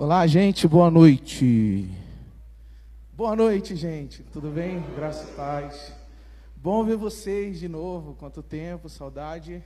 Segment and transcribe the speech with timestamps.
[0.00, 1.90] Olá, gente, boa noite.
[3.12, 4.22] Boa noite, gente.
[4.22, 4.80] Tudo bem?
[4.94, 5.92] Graça e paz.
[6.54, 8.14] Bom ver vocês de novo.
[8.14, 9.60] Quanto tempo, saudade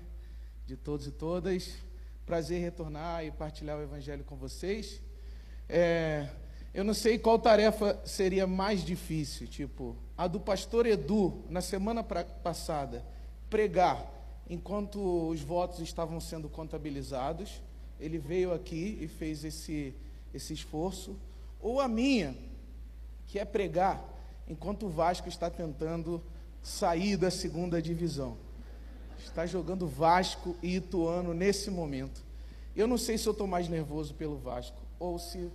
[0.65, 1.75] de todos e todas.
[2.25, 5.03] Prazer retornar e partilhar o Evangelho com vocês.
[5.69, 6.31] É,
[6.73, 12.03] eu não sei qual tarefa seria mais difícil, tipo, a do pastor Edu, na semana
[12.03, 13.05] pra, passada,
[13.51, 14.11] pregar
[14.49, 17.61] enquanto os votos estavam sendo contabilizados.
[18.01, 19.95] Ele veio aqui e fez esse,
[20.33, 21.17] esse esforço.
[21.61, 22.37] Ou a minha,
[23.27, 24.03] que é pregar
[24.49, 26.23] enquanto o Vasco está tentando
[26.63, 28.37] sair da segunda divisão.
[29.19, 32.23] Está jogando Vasco e Ituano nesse momento.
[32.75, 35.51] Eu não sei se eu estou mais nervoso pelo Vasco ou se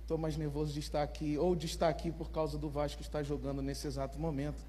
[0.00, 3.22] estou mais nervoso de estar aqui ou de estar aqui por causa do Vasco estar
[3.22, 4.62] jogando nesse exato momento.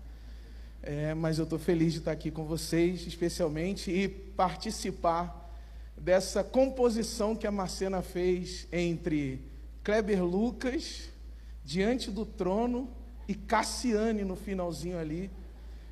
[0.82, 5.43] É, mas eu estou feliz de estar aqui com vocês, especialmente, e participar
[5.98, 9.42] dessa composição que a Marcena fez entre
[9.84, 11.10] Kleber Lucas,
[11.64, 12.90] Diante do Trono,
[13.28, 15.32] e Cassiane no finalzinho ali.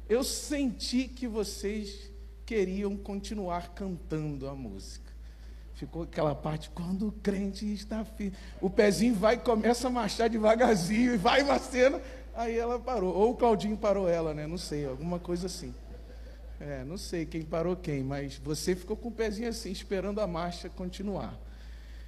[0.09, 2.12] Eu senti que vocês
[2.45, 5.09] queriam continuar cantando a música.
[5.75, 8.36] Ficou aquela parte, quando o crente está firme.
[8.59, 12.02] O pezinho vai e começa a marchar devagarzinho, e vai Marcena.
[12.36, 13.16] Aí ela parou.
[13.16, 14.45] Ou o Claudinho parou ela, né?
[14.45, 15.73] Não sei, alguma coisa assim.
[16.64, 20.28] É, não sei quem parou quem, mas você ficou com o pezinho assim, esperando a
[20.28, 21.36] marcha continuar.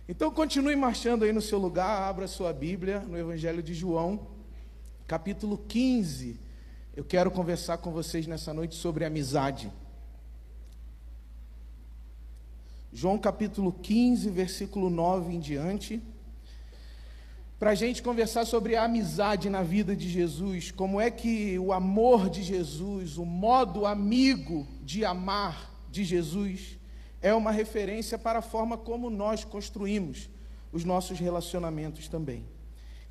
[0.07, 4.27] Então continue marchando aí no seu lugar, abra sua Bíblia no Evangelho de João,
[5.07, 6.39] capítulo 15.
[6.95, 9.71] Eu quero conversar com vocês nessa noite sobre amizade.
[12.91, 15.99] João capítulo 15, versículo 9 em diante
[17.63, 21.71] para a gente conversar sobre a amizade na vida de Jesus, como é que o
[21.71, 26.77] amor de Jesus, o modo amigo de amar de Jesus,
[27.21, 30.29] é uma referência para a forma como nós construímos
[30.73, 32.43] os nossos relacionamentos também.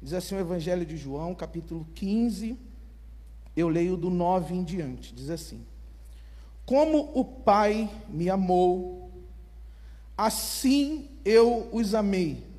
[0.03, 2.55] Diz assim o Evangelho de João, capítulo 15,
[3.57, 5.65] eu leio do 9 em diante, diz assim:
[6.67, 9.11] Como o Pai me amou,
[10.15, 12.52] assim eu os amei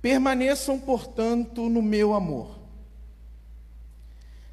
[0.00, 2.58] Permaneçam, portanto, no meu amor.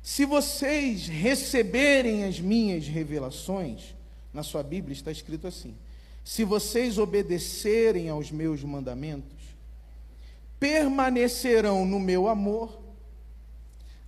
[0.02, 3.96] Se vocês receberem as minhas revelações,
[4.34, 5.76] na sua Bíblia está escrito assim:
[6.24, 9.38] se vocês obedecerem aos meus mandamentos,
[10.60, 12.80] permanecerão no meu amor,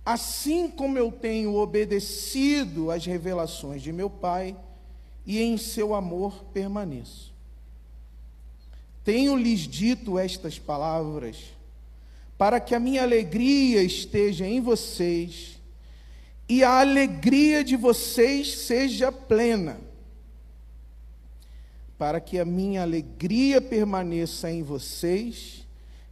[0.04, 4.56] assim como eu tenho obedecido às revelações de meu Pai,
[5.24, 7.34] e em seu amor permaneço.
[9.08, 11.38] Tenho-lhes dito estas palavras,
[12.36, 15.58] para que a minha alegria esteja em vocês
[16.46, 19.80] e a alegria de vocês seja plena.
[21.96, 25.66] Para que a minha alegria permaneça em vocês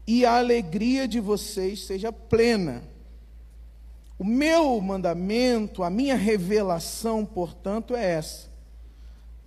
[0.06, 2.82] e a alegria de vocês seja plena.
[4.18, 8.48] O meu mandamento, a minha revelação, portanto, é essa: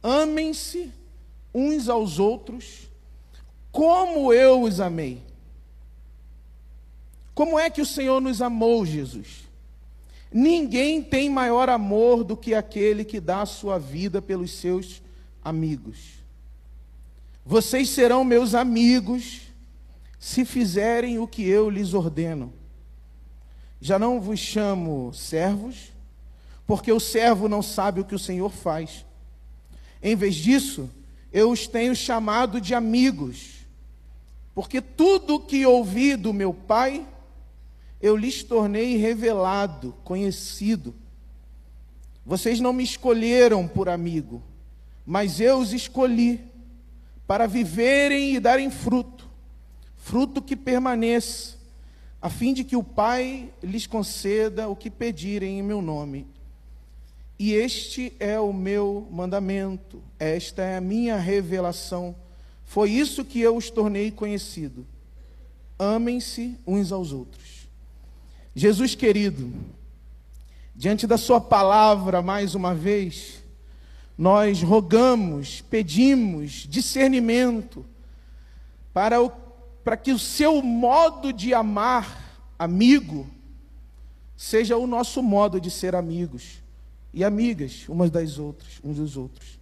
[0.04, 0.92] amem-se
[1.52, 2.89] uns aos outros
[3.72, 5.24] como eu os amei.
[7.34, 9.48] Como é que o Senhor nos amou, Jesus?
[10.32, 15.02] Ninguém tem maior amor do que aquele que dá a sua vida pelos seus
[15.44, 16.20] amigos.
[17.46, 19.42] Vocês serão meus amigos
[20.20, 22.54] se fizerem o que eu lhes ordeno.
[23.82, 25.94] Já não vos chamo servos,
[26.68, 29.06] porque o servo não sabe o que o Senhor faz.
[30.04, 30.90] Em vez disso,
[31.32, 33.59] eu os tenho chamado de amigos
[34.54, 37.08] porque tudo que ouvi do meu Pai,
[38.02, 40.96] eu lhes tornei revelado, conhecido.
[42.26, 44.44] Vocês não me escolheram por amigo,
[45.06, 46.40] mas eu os escolhi
[47.28, 49.30] para viverem e darem fruto,
[49.96, 51.58] fruto que permaneça,
[52.22, 56.28] a fim de que o Pai lhes conceda o que pedirem em meu nome.
[57.38, 62.16] E este é o meu mandamento, esta é a minha revelação
[62.70, 64.86] foi isso que eu os tornei conhecido.
[65.80, 67.68] Amem-se uns aos outros.
[68.54, 69.52] Jesus querido,
[70.76, 73.44] diante da Sua palavra, mais uma vez,
[74.16, 77.84] nós rogamos, pedimos discernimento
[78.94, 79.32] para, o,
[79.84, 83.26] para que o seu modo de amar amigo
[84.38, 86.62] seja o nosso modo de ser amigos
[87.12, 89.59] e amigas umas das outras, uns dos outros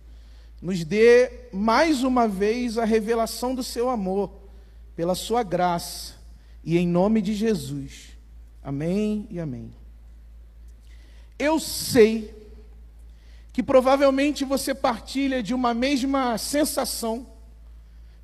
[0.62, 4.31] nos dê mais uma vez a revelação do seu amor,
[4.95, 6.15] pela sua graça,
[6.63, 8.18] e em nome de Jesus.
[8.63, 9.74] Amém e amém.
[11.38, 12.36] Eu sei
[13.54, 17.27] que provavelmente você partilha de uma mesma sensação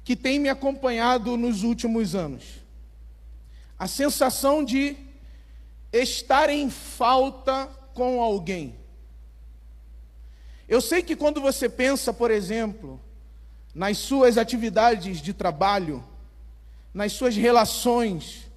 [0.04, 2.44] que tem me acompanhado nos últimos anos.
[3.80, 4.98] A sensação de
[5.92, 8.76] estar em falta com alguém.
[10.68, 13.00] Eu sei que quando você pensa, por exemplo,
[13.74, 16.04] nas suas atividades de trabalho,
[16.94, 18.48] nas suas relações,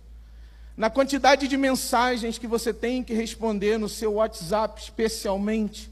[0.76, 5.90] na quantidade de mensagens que você tem que responder no seu WhatsApp, especialmente,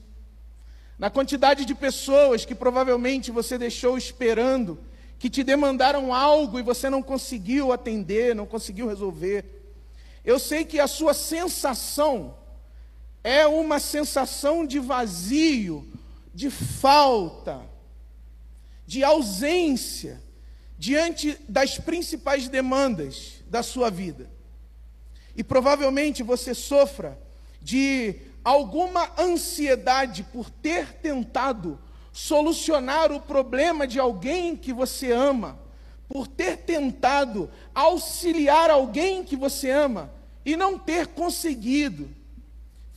[0.98, 4.78] na quantidade de pessoas que provavelmente você deixou esperando,
[5.18, 9.44] que te demandaram algo e você não conseguiu atender, não conseguiu resolver.
[10.24, 12.36] Eu sei que a sua sensação
[13.22, 15.88] é uma sensação de vazio,
[16.34, 17.62] de falta,
[18.86, 20.20] de ausência
[20.76, 24.28] diante das principais demandas da sua vida.
[25.36, 27.18] E provavelmente você sofra
[27.62, 31.78] de alguma ansiedade por ter tentado
[32.12, 35.58] solucionar o problema de alguém que você ama,
[36.08, 40.12] por ter tentado auxiliar alguém que você ama
[40.44, 42.08] e não ter conseguido.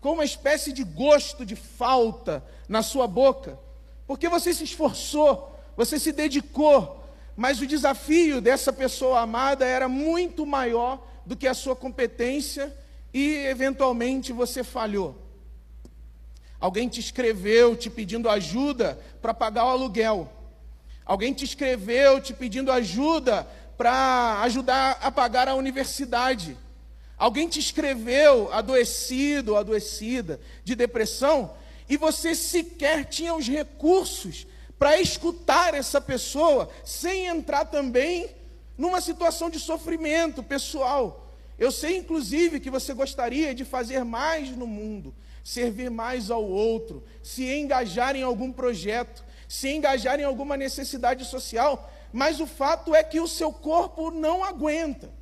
[0.08, 3.60] Ficou uma espécie de gosto de falta na sua boca,
[4.08, 7.04] porque você se esforçou, você se dedicou,
[7.36, 12.74] mas o desafio dessa pessoa amada era muito maior do que a sua competência
[13.14, 15.14] e, eventualmente, você falhou.
[16.58, 20.32] Alguém te escreveu te pedindo ajuda para pagar o aluguel.
[21.06, 23.46] Alguém te escreveu te pedindo ajuda
[23.78, 26.58] para ajudar a pagar a universidade.
[27.18, 31.54] Alguém te escreveu adoecido ou adoecida de depressão
[31.90, 34.46] e você sequer tinha os recursos
[34.78, 38.30] para escutar essa pessoa sem entrar também
[38.78, 41.34] numa situação de sofrimento pessoal.
[41.58, 47.04] Eu sei, inclusive, que você gostaria de fazer mais no mundo, servir mais ao outro,
[47.24, 53.04] se engajar em algum projeto, se engajar em alguma necessidade social, mas o fato é
[53.04, 55.17] que o seu corpo não aguenta.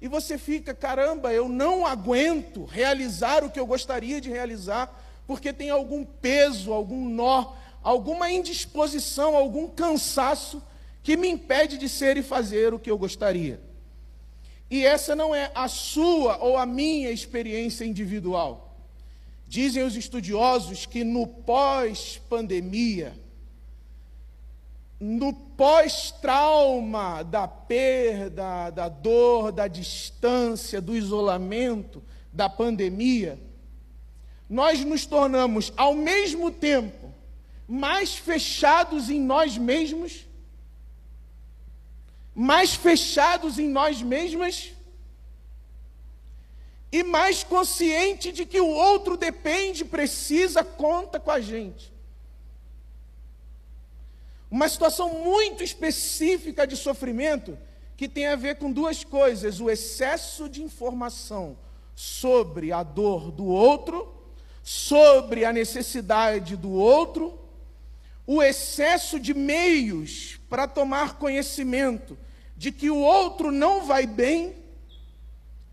[0.00, 5.52] E você fica, caramba, eu não aguento realizar o que eu gostaria de realizar, porque
[5.52, 7.52] tem algum peso, algum nó,
[7.82, 10.62] alguma indisposição, algum cansaço
[11.02, 13.60] que me impede de ser e fazer o que eu gostaria.
[14.70, 18.78] E essa não é a sua ou a minha experiência individual.
[19.46, 23.12] Dizem os estudiosos que no pós-pandemia,
[25.00, 33.40] no pós-trauma da perda, da dor, da distância, do isolamento, da pandemia,
[34.48, 37.12] nós nos tornamos, ao mesmo tempo,
[37.66, 40.28] mais fechados em nós mesmos
[42.34, 44.72] mais fechados em nós mesmas
[46.92, 51.89] e mais consciente de que o outro depende, precisa, conta com a gente.
[54.50, 57.56] Uma situação muito específica de sofrimento
[57.96, 61.56] que tem a ver com duas coisas: o excesso de informação
[61.94, 64.12] sobre a dor do outro,
[64.62, 67.38] sobre a necessidade do outro,
[68.26, 72.18] o excesso de meios para tomar conhecimento
[72.56, 74.56] de que o outro não vai bem,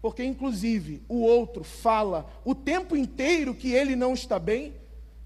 [0.02, 4.74] porque inclusive o outro fala o tempo inteiro que ele não está bem,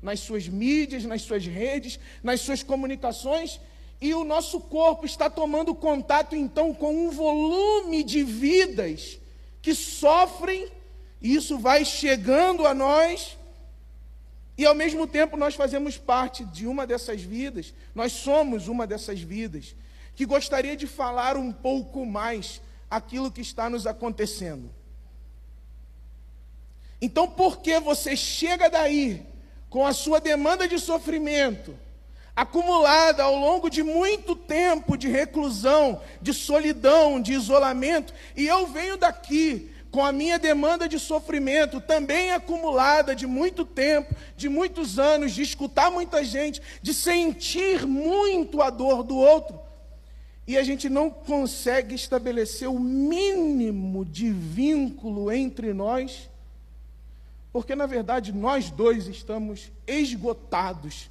[0.02, 3.60] nas suas mídias, nas suas redes, nas suas comunicações,
[4.00, 9.20] e o nosso corpo está tomando contato então com um volume de vidas
[9.62, 10.68] que sofrem,
[11.22, 13.38] e isso vai chegando a nós
[14.62, 19.20] e ao mesmo tempo nós fazemos parte de uma dessas vidas, nós somos uma dessas
[19.20, 19.76] vidas,
[20.16, 24.70] que gostaria de falar um pouco mais aquilo que está nos acontecendo.
[27.02, 29.26] Então, por que você chega daí
[29.72, 31.80] com a sua demanda de sofrimento,
[32.36, 38.98] acumulada ao longo de muito tempo de reclusão, de solidão, de isolamento, e eu venho
[38.98, 45.32] daqui com a minha demanda de sofrimento, também acumulada de muito tempo, de muitos anos,
[45.32, 49.58] de escutar muita gente, de sentir muito a dor do outro,
[50.46, 56.30] e a gente não consegue estabelecer o mínimo de vínculo entre nós,
[57.52, 61.10] porque na verdade nós dois estamos esgotados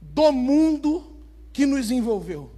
[0.00, 1.16] do mundo
[1.52, 2.50] que nos envolveu.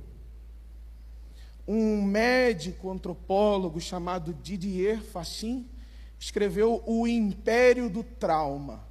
[1.66, 5.66] Um médico antropólogo chamado Didier Fachin
[6.18, 8.86] escreveu O Império do Trauma,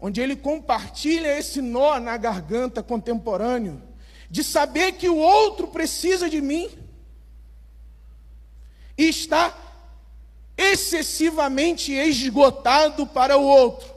[0.00, 3.82] onde ele compartilha esse nó na garganta contemporâneo
[4.30, 6.68] de saber que o outro precisa de mim
[8.96, 9.65] e está
[10.56, 13.94] excessivamente esgotado para o outro.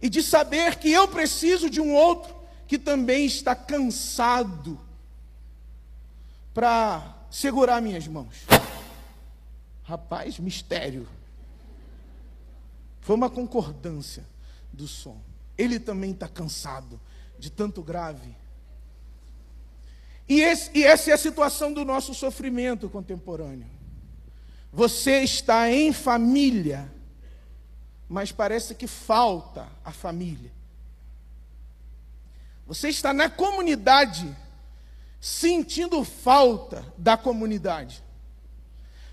[0.00, 2.34] E de saber que eu preciso de um outro
[2.66, 4.78] que também está cansado
[6.54, 8.44] para segurar minhas mãos.
[9.82, 11.08] Rapaz, mistério.
[13.00, 14.24] Foi uma concordância
[14.72, 15.18] do som.
[15.56, 17.00] Ele também está cansado
[17.38, 18.36] de tanto grave.
[20.28, 23.77] E, esse, e essa é a situação do nosso sofrimento contemporâneo.
[24.72, 26.92] Você está em família,
[28.08, 30.52] mas parece que falta a família.
[32.66, 34.36] Você está na comunidade,
[35.20, 38.02] sentindo falta da comunidade.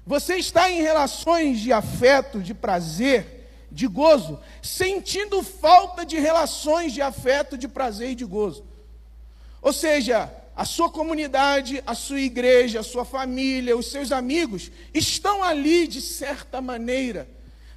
[0.06, 7.02] Você está em relações de afeto, de prazer, de gozo, sentindo falta de relações de
[7.02, 8.66] afeto, de prazer e de gozo.
[9.62, 15.44] Ou seja, a sua comunidade, a sua igreja, a sua família, os seus amigos estão
[15.44, 17.28] ali de certa maneira,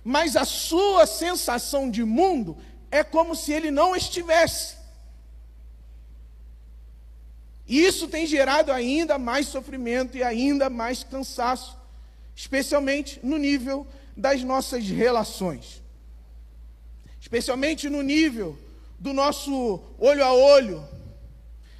[0.05, 2.57] mas a sua sensação de mundo
[2.91, 4.77] é como se ele não estivesse.
[7.67, 11.77] E isso tem gerado ainda mais sofrimento e ainda mais cansaço,
[12.35, 15.83] especialmente no nível das nossas relações.
[17.21, 18.57] Especialmente no nível
[18.99, 20.83] do nosso olho a olho,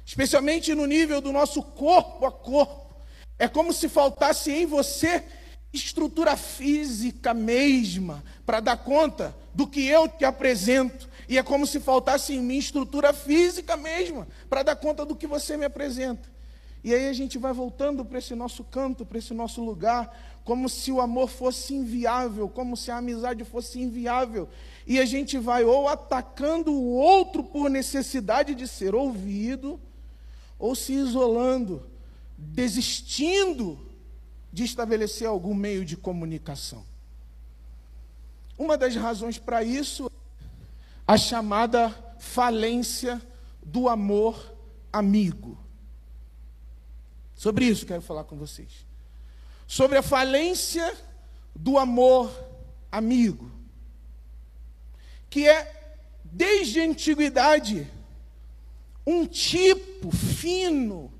[0.09, 2.95] especialmente no nível do nosso corpo a corpo.
[3.37, 5.23] É como se faltasse em você
[5.71, 11.07] estrutura física mesma para dar conta do que eu te apresento.
[11.27, 15.27] E é como se faltasse em mim estrutura física mesma para dar conta do que
[15.27, 16.27] você me apresenta.
[16.83, 20.67] E aí a gente vai voltando para esse nosso canto, para esse nosso lugar, como
[20.67, 24.49] se o amor fosse inviável, como se a amizade fosse inviável.
[24.87, 29.79] E a gente vai ou atacando o outro por necessidade de ser ouvido,
[30.59, 31.89] ou se isolando,
[32.37, 33.79] desistindo
[34.51, 36.83] de estabelecer algum meio de comunicação.
[38.57, 40.11] Uma das razões para isso
[41.07, 41.89] a chamada
[42.19, 43.21] falência
[43.63, 44.53] do amor
[44.91, 45.57] amigo.
[47.33, 48.85] Sobre isso quero falar com vocês.
[49.65, 50.93] Sobre a falência
[51.55, 52.31] do amor
[52.91, 53.51] amigo,
[55.29, 57.89] que é desde a antiguidade
[59.09, 61.11] um tipo fino,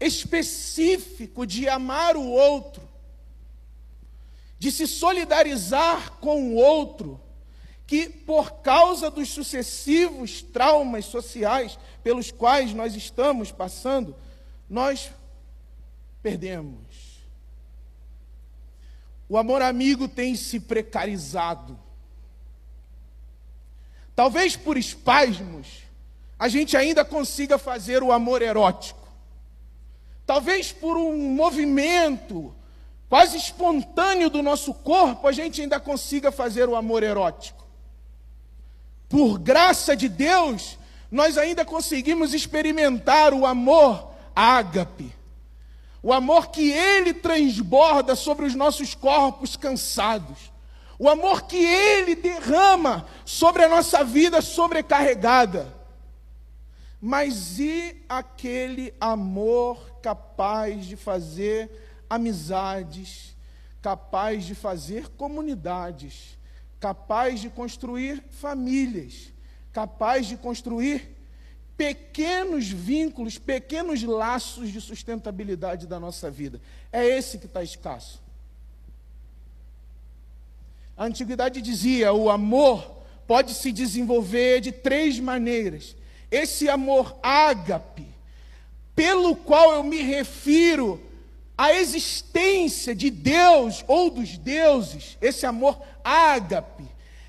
[0.00, 2.88] específico de amar o outro,
[4.58, 7.20] de se solidarizar com o outro,
[7.86, 14.16] que por causa dos sucessivos traumas sociais pelos quais nós estamos passando,
[14.68, 15.10] nós
[16.22, 17.20] perdemos.
[19.28, 21.78] O amor amigo tem se precarizado.
[24.16, 25.83] Talvez por espasmos,
[26.38, 29.08] a gente ainda consiga fazer o amor erótico.
[30.26, 32.54] Talvez por um movimento
[33.08, 37.64] quase espontâneo do nosso corpo, a gente ainda consiga fazer o amor erótico.
[39.08, 40.78] Por graça de Deus,
[41.10, 45.14] nós ainda conseguimos experimentar o amor ágape.
[46.02, 50.52] O amor que ele transborda sobre os nossos corpos cansados.
[50.98, 55.73] O amor que ele derrama sobre a nossa vida sobrecarregada.
[57.06, 61.70] Mas e aquele amor capaz de fazer
[62.08, 63.36] amizades,
[63.82, 66.38] capaz de fazer comunidades,
[66.80, 69.30] capaz de construir famílias,
[69.70, 71.14] capaz de construir
[71.76, 76.58] pequenos vínculos, pequenos laços de sustentabilidade da nossa vida?
[76.90, 78.18] É esse que está escasso.
[80.96, 85.94] A antiguidade dizia: o amor pode se desenvolver de três maneiras
[86.30, 88.06] esse amor ágape,
[88.94, 91.00] pelo qual eu me refiro
[91.56, 96.84] à existência de Deus ou dos deuses, esse amor ágape,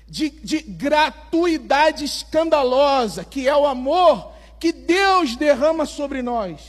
[0.08, 6.60] de, de gratuidade escandalosa, que é o amor que Deus derrama sobre nós.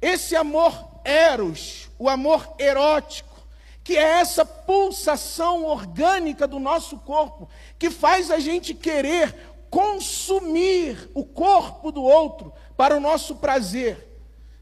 [0.00, 3.36] Esse amor eros, o amor erótico,
[3.82, 11.22] que é essa pulsação orgânica do nosso corpo, que faz a gente querer consumir o
[11.22, 14.08] corpo do outro para o nosso prazer.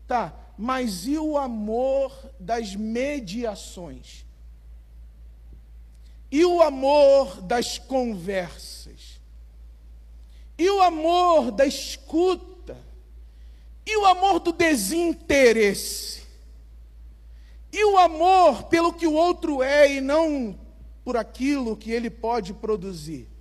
[0.08, 4.26] Tá, mas e o amor das mediações?
[6.32, 9.20] E o amor das conversas?
[10.58, 12.76] E o amor da escuta?
[13.86, 16.24] E o amor do desinteresse?
[17.72, 20.58] E o amor pelo que o outro é e não
[21.04, 23.33] por aquilo que ele pode produzir?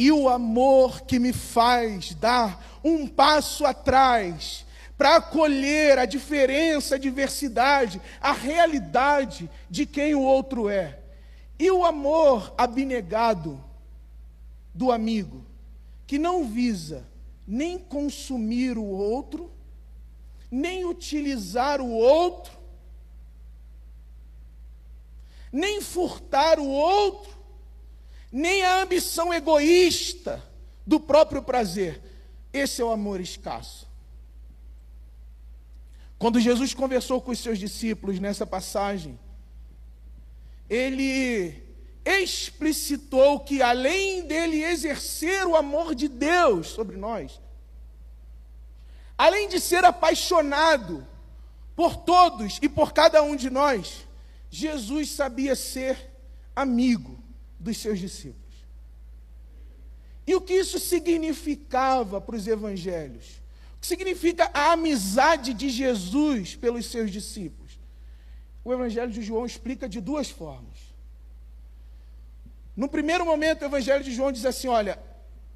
[0.00, 4.64] E o amor que me faz dar um passo atrás
[4.96, 11.00] para acolher a diferença, a diversidade, a realidade de quem o outro é.
[11.58, 13.62] E o amor abnegado
[14.74, 15.44] do amigo,
[16.06, 17.06] que não visa
[17.46, 19.52] nem consumir o outro,
[20.50, 22.54] nem utilizar o outro,
[25.52, 27.39] nem furtar o outro,
[28.30, 30.42] nem a ambição egoísta
[30.86, 32.02] do próprio prazer.
[32.52, 33.88] Esse é o amor escasso.
[36.18, 39.18] Quando Jesus conversou com os seus discípulos nessa passagem,
[40.68, 41.62] ele
[42.04, 47.40] explicitou que além dele exercer o amor de Deus sobre nós,
[49.16, 51.06] além de ser apaixonado
[51.74, 54.06] por todos e por cada um de nós,
[54.50, 56.10] Jesus sabia ser
[56.54, 57.19] amigo
[57.60, 58.40] dos seus discípulos.
[60.26, 63.40] E o que isso significava para os evangelhos?
[63.76, 67.78] O que significa a amizade de Jesus pelos seus discípulos?
[68.64, 70.90] O evangelho de João explica de duas formas.
[72.76, 74.98] No primeiro momento, o Evangelho de João diz assim: olha,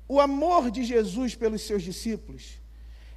[0.07, 2.61] o amor de Jesus pelos seus discípulos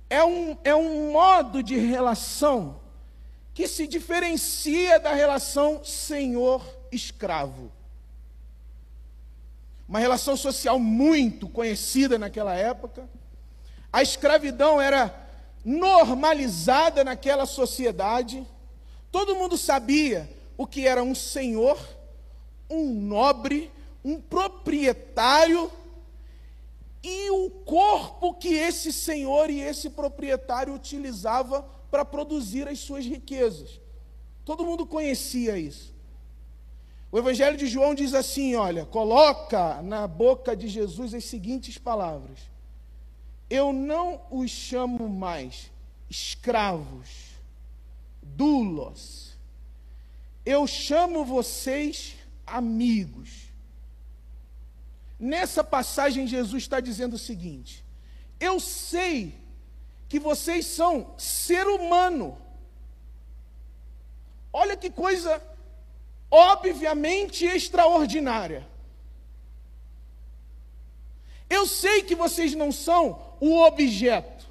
[0.09, 2.79] é um, é um modo de relação
[3.53, 7.71] que se diferencia da relação senhor-escravo.
[9.87, 13.07] Uma relação social muito conhecida naquela época.
[13.91, 15.13] A escravidão era
[15.63, 18.45] normalizada naquela sociedade.
[19.11, 21.79] Todo mundo sabia o que era um senhor,
[22.69, 23.71] um nobre
[24.07, 25.69] um proprietário
[27.03, 33.81] e o corpo que esse senhor e esse proprietário utilizava para produzir as suas riquezas.
[34.45, 35.93] Todo mundo conhecia isso.
[37.11, 42.39] O Evangelho de João diz assim: olha, coloca na boca de Jesus as seguintes palavras:
[43.49, 45.71] Eu não os chamo mais
[46.09, 47.09] escravos,
[48.21, 49.37] dulos,
[50.45, 53.47] eu chamo vocês amigos.
[55.19, 57.85] Nessa passagem, Jesus está dizendo o seguinte:
[58.39, 59.33] Eu sei
[60.09, 62.37] que vocês são ser humano.
[64.51, 65.41] Olha que coisa
[66.29, 68.67] obviamente extraordinária.
[71.49, 74.45] Eu sei que vocês não são o objeto,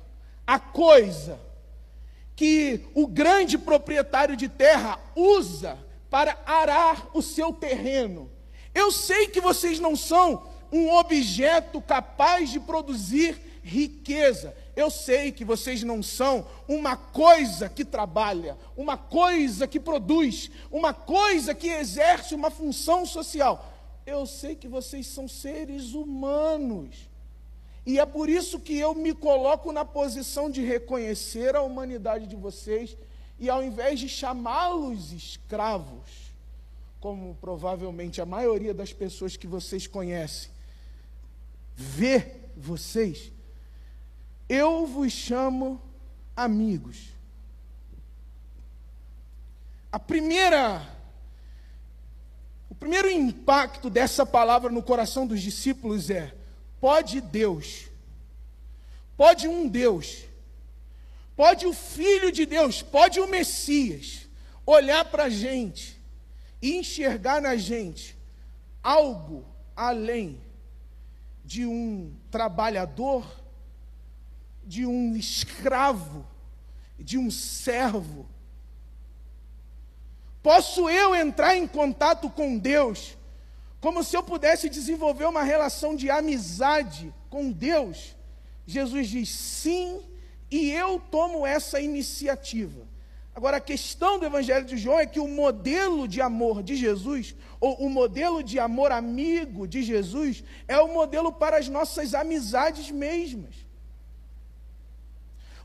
[0.47, 1.39] a coisa
[2.35, 5.79] que o grande proprietário de terra usa
[6.11, 8.31] para arar o seu terreno.
[8.75, 14.55] Eu sei que vocês não são um objeto capaz de produzir riqueza.
[14.77, 20.93] Eu sei que vocês não são uma coisa que trabalha, uma coisa que produz, uma
[20.93, 23.73] coisa que exerce uma função social.
[24.05, 27.09] Eu sei que vocês são seres humanos.
[27.87, 32.37] E é por isso que eu me coloco na posição de reconhecer a humanidade de
[32.37, 32.97] vocês
[33.39, 36.35] e ao invés de chamá-los escravos,
[37.01, 40.51] como provavelmente a maioria das pessoas que vocês conhecem,
[41.75, 43.33] ver vocês,
[44.49, 45.81] eu vos chamo
[46.37, 47.15] amigos.
[49.91, 50.95] A primeira
[52.69, 56.35] o primeiro impacto dessa palavra no coração dos discípulos é:
[56.81, 57.87] pode Deus,
[59.17, 60.25] pode um Deus,
[61.35, 64.29] pode o Filho de Deus, pode o Messias
[64.67, 65.99] olhar para a gente
[66.61, 68.17] e enxergar na gente
[68.83, 70.41] algo além
[71.45, 73.25] de um trabalhador,
[74.67, 76.27] de um escravo,
[76.99, 78.27] de um servo?
[80.43, 83.17] Posso eu entrar em contato com Deus
[83.81, 88.17] como se eu pudesse desenvolver uma relação de amizade com Deus?
[88.67, 90.03] Jesus diz sim,
[90.51, 92.87] e eu tomo essa iniciativa.
[93.35, 97.35] Agora, a questão do Evangelho de João é que o modelo de amor de Jesus,
[97.61, 102.91] ou o modelo de amor amigo de Jesus, é o modelo para as nossas amizades
[102.91, 103.66] mesmas.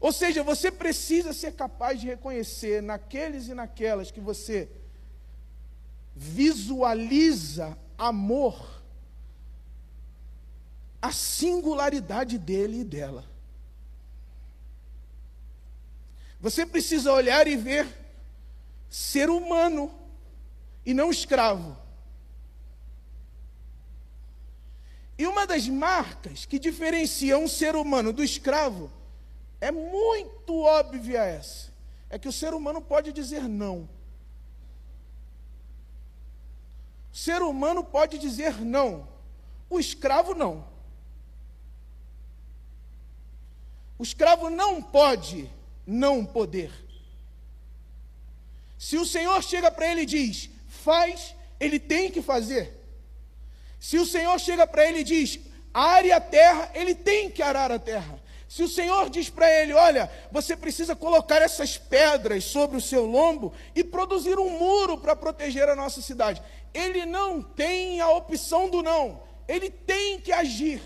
[0.02, 4.68] Ou seja, você precisa ser capaz de reconhecer naqueles e naquelas que você
[6.16, 8.82] visualiza amor,
[11.00, 13.30] a singularidade dele e dela.
[16.40, 17.88] Você precisa olhar e ver
[18.90, 19.94] ser humano
[20.84, 21.78] e não escravo.
[25.16, 28.92] E uma das marcas que diferencia um ser humano do escravo
[29.62, 31.72] é muito óbvia essa.
[32.10, 33.88] É que o ser humano pode dizer não.
[37.14, 39.08] O ser humano pode dizer não.
[39.70, 40.68] O escravo não.
[44.00, 45.50] O escravo não pode
[45.86, 46.72] não poder.
[48.80, 52.82] Se o Senhor chega para ele e diz, faz, ele tem que fazer.
[53.80, 55.40] Se o Senhor chega para ele e diz,
[55.72, 58.20] are a terra, ele tem que arar a terra.
[58.52, 63.06] Se o Senhor diz para ele: Olha, você precisa colocar essas pedras sobre o seu
[63.06, 68.70] lombo e produzir um muro para proteger a nossa cidade, ele não tem a opção
[68.70, 70.82] do não, ele tem que agir.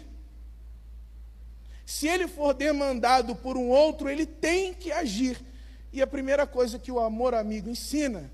[1.84, 5.44] Se ele for demandado por um outro, ele tem que agir.
[5.92, 8.32] E a primeira coisa que o amor amigo ensina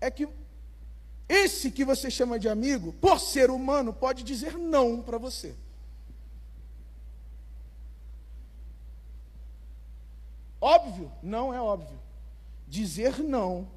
[0.00, 0.26] é que
[1.28, 5.54] esse que você chama de amigo, por ser humano, pode dizer não para você.
[10.66, 11.12] Óbvio?
[11.22, 11.96] Não é óbvio.
[12.66, 13.68] Dizer não,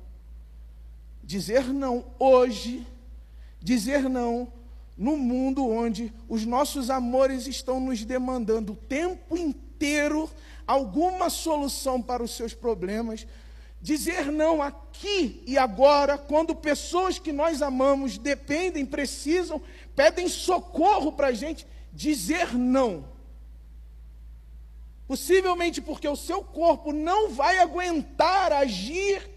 [1.23, 2.83] dizer não hoje,
[3.61, 4.51] dizer não
[4.97, 10.27] no mundo onde os nossos amores estão nos demandando o tempo inteiro
[10.65, 13.27] alguma solução para os seus problemas,
[13.79, 19.61] dizer não aqui e agora, quando pessoas que nós amamos dependem, precisam,
[19.95, 23.18] pedem socorro para a gente, dizer não
[25.09, 29.27] Possivelmente porque o seu corpo não vai aguentar agir.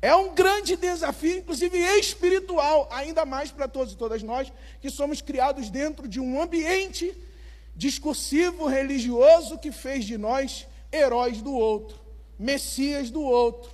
[0.00, 5.20] É um grande desafio, inclusive espiritual, ainda mais para todos e todas nós que somos
[5.20, 7.14] criados dentro de um ambiente
[7.76, 12.00] discursivo religioso que fez de nós heróis do outro,
[12.38, 13.70] messias do outro,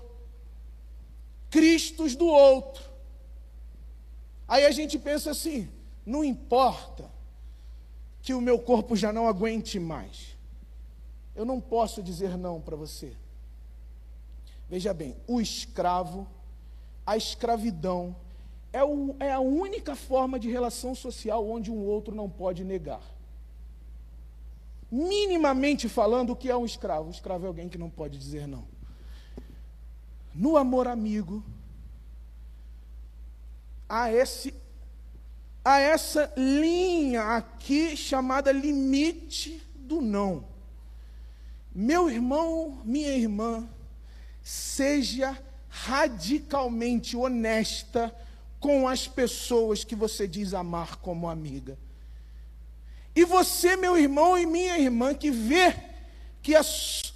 [1.49, 2.83] cristos do outro.
[4.49, 5.71] Aí a gente pensa assim:
[6.05, 7.16] não importa
[8.27, 10.37] que o meu corpo já não aguente mais.
[11.37, 13.13] Eu não posso dizer não para você.
[14.69, 16.27] Veja bem, o escravo,
[17.07, 18.17] a escravidão,
[18.73, 23.01] é, o, é, a única forma de relação social onde um outro não pode negar.
[24.91, 27.07] Minimamente falando, o que é um escravo?
[27.07, 28.67] Um escravo é alguém que não pode dizer não.
[30.35, 31.45] No amor amigo,
[33.89, 34.53] há esse
[35.67, 40.47] a essa linha aqui chamada limite do não.
[41.75, 43.69] Meu irmão, minha irmã,
[44.45, 45.37] seja
[45.69, 48.15] radicalmente honesta
[48.61, 51.77] com as pessoas que você diz amar como amiga.
[53.13, 55.75] E você, meu irmão e minha irmã, que vê
[56.45, 56.63] que, a,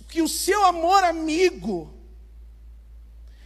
[0.09, 1.95] que o seu amor amigo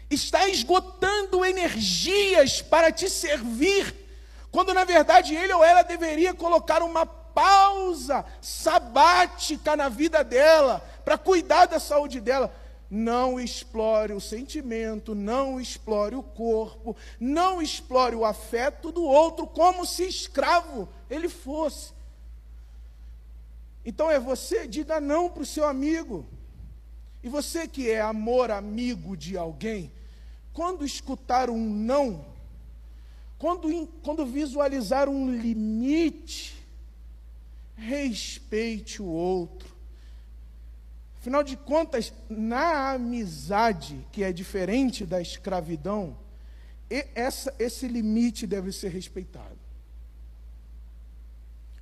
[0.09, 4.04] está esgotando energias para te servir
[4.55, 11.19] quando na verdade ele ou ela deveria colocar uma pausa sabática na vida dela, para
[11.19, 12.55] cuidar da saúde dela.
[12.89, 19.85] Não explore o sentimento, não explore o corpo, não explore o afeto do outro como
[19.85, 21.93] se escravo ele fosse.
[23.85, 26.25] Então é você, diga não para o seu amigo.
[27.25, 29.93] E você que é amor amigo de alguém,
[30.53, 32.34] quando escutar um não,
[33.39, 36.55] quando, quando visualizar um limite,
[37.77, 39.75] respeite o outro.
[41.19, 46.17] Afinal de contas, na amizade, que é diferente da escravidão,
[47.15, 49.59] essa, esse limite deve ser respeitado.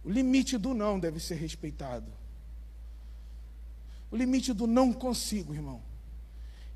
[0.05, 2.11] O limite do não deve ser respeitado.
[4.11, 5.83] O limite do não consigo, irmão.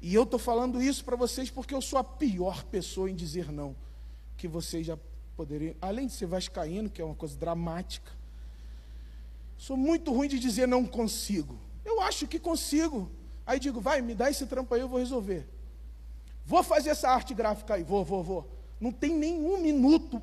[0.02, 3.50] E eu estou falando isso para vocês porque eu sou a pior pessoa em dizer
[3.50, 3.74] não
[4.36, 4.98] que vocês já
[5.36, 8.10] poderiam, além de ser vascaíno, que é uma coisa dramática,
[9.58, 11.58] sou muito ruim de dizer não consigo.
[11.84, 13.10] Eu acho que consigo.
[13.46, 15.46] Aí digo, vai, me dá esse trampo aí, eu vou resolver.
[16.44, 18.50] Vou fazer essa arte gráfica aí, vou, vou, vou.
[18.80, 20.20] Não tem nenhum minuto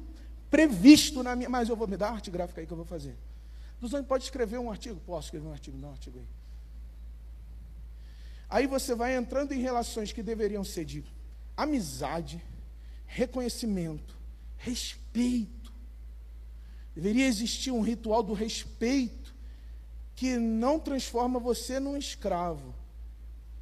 [0.50, 2.86] previsto na minha, mas eu vou me dar a arte gráfica aí que eu vou
[2.86, 3.18] fazer.
[3.82, 5.00] Luzane, pode escrever um artigo?
[5.06, 5.78] Posso escrever um artigo?
[5.78, 6.26] Dá um artigo aí.
[8.50, 11.04] Aí você vai entrando em relações que deveriam ser de
[11.58, 12.44] amizade,
[13.14, 14.18] reconhecimento,
[14.58, 15.72] respeito.
[16.96, 19.34] Deveria existir um ritual do respeito
[20.16, 22.74] que não transforma você num escravo,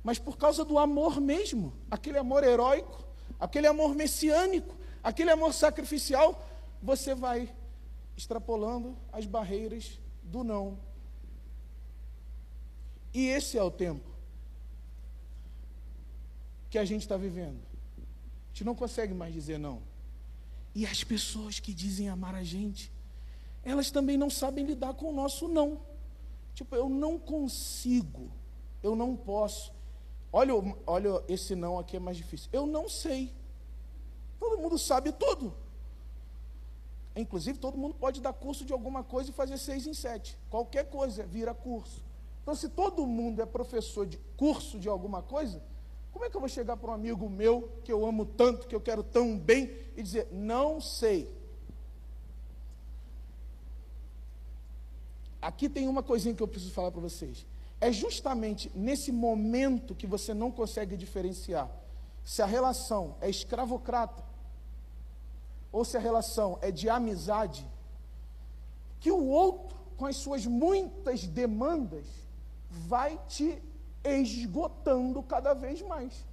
[0.04, 3.06] mas por causa do amor mesmo, aquele amor heróico,
[3.40, 6.48] aquele amor messiânico, aquele amor sacrificial,
[6.82, 7.54] você vai
[8.16, 10.80] extrapolando as barreiras do não.
[13.14, 14.10] E esse é o tempo
[16.70, 17.71] que a gente está vivendo.
[18.52, 19.82] A gente não consegue mais dizer não.
[20.76, 22.92] E as pessoas que dizem amar a gente,
[23.64, 25.80] elas também não sabem lidar com o nosso não.
[26.54, 28.32] Tipo, eu não consigo,
[28.84, 29.74] eu não posso.
[30.34, 30.54] Olha,
[30.86, 32.50] olha, esse não aqui é mais difícil.
[32.52, 33.34] Eu não sei.
[34.40, 35.54] Todo mundo sabe tudo.
[37.16, 40.38] Inclusive, todo mundo pode dar curso de alguma coisa e fazer seis em sete.
[40.50, 42.04] Qualquer coisa vira curso.
[42.42, 45.62] Então, se todo mundo é professor de curso de alguma coisa,
[46.12, 48.76] como é que eu vou chegar para um amigo meu, que eu amo tanto, que
[48.76, 51.41] eu quero tão bem, e dizer, não sei?
[55.41, 57.45] aqui tem uma coisinha que eu preciso falar para vocês.
[57.80, 61.69] É justamente nesse momento que você não consegue diferenciar
[62.24, 64.24] se a relação é escravocrata
[65.71, 67.67] ou se a relação é de amizade,
[69.00, 72.06] que o outro, com as suas muitas demandas,
[72.69, 73.60] vai te
[74.04, 76.26] esgotando cada vez mais.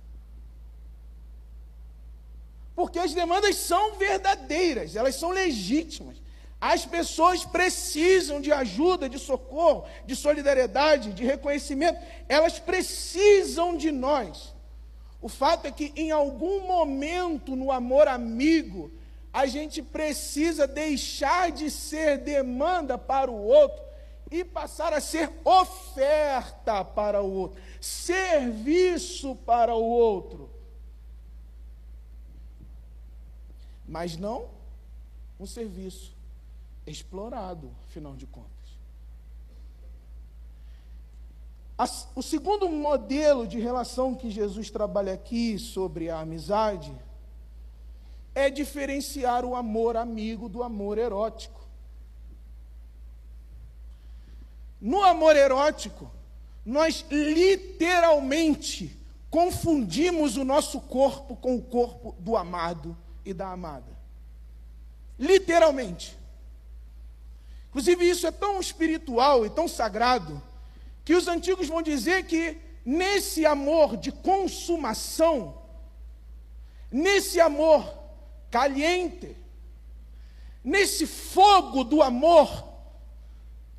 [2.75, 6.17] Porque as demandas são verdadeiras, elas são legítimas.
[6.61, 12.01] As pessoas precisam de ajuda, de socorro, de solidariedade, de reconhecimento.
[12.29, 14.55] Elas precisam de nós.
[15.21, 18.93] O fato é que em algum momento no amor amigo,
[19.33, 23.88] a gente precisa deixar de ser demanda para o outro
[24.31, 30.51] e passar a ser oferta para o outro, serviço para o outro.
[33.87, 34.51] Mas não
[35.41, 36.15] um serviço
[36.87, 38.49] explorado, afinal de contas.
[42.15, 46.93] O segundo modelo de relação que Jesus trabalha aqui sobre a amizade
[48.35, 51.68] é diferenciar o amor amigo do amor erótico.
[54.81, 56.11] No amor erótico,
[56.65, 58.97] nós literalmente
[59.31, 63.97] confundimos o nosso corpo com o corpo do amado e da amada.
[65.19, 66.17] Literalmente.
[67.69, 70.43] Inclusive, isso é tão espiritual e tão sagrado
[71.05, 75.63] que os antigos vão dizer que nesse amor de consumação,
[76.91, 77.95] nesse amor
[78.51, 79.37] caliente,
[80.63, 82.68] nesse fogo do amor,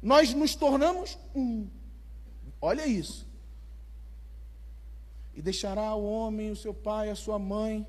[0.02, 1.68] nós nos tornamos um.
[2.62, 3.28] Olha isso.
[5.36, 7.88] E deixará o homem, o seu pai, a sua mãe,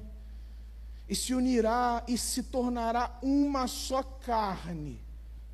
[1.09, 5.01] e se unirá e se tornará uma só carne.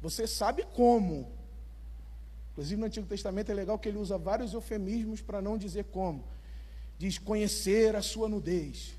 [0.02, 1.32] Você sabe como.
[2.52, 6.24] Inclusive no Antigo Testamento é legal que ele usa vários eufemismos para não dizer como.
[6.98, 8.96] Diz conhecer a sua nudez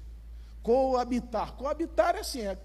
[0.68, 1.54] coabitar.
[1.54, 2.58] Coabitar é assim, é,